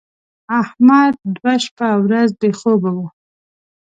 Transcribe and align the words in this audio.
احمد 0.61 1.13
دوه 1.35 1.53
شپه 1.65 1.85
او 1.93 1.99
ورځ 2.07 2.29
بې 2.39 2.49
خوبه 2.59 2.91
و. 2.97 2.99